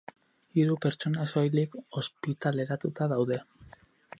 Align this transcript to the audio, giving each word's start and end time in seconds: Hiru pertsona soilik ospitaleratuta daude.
Hiru 0.59 0.77
pertsona 0.85 1.27
soilik 1.33 1.77
ospitaleratuta 2.01 3.11
daude. 3.13 3.39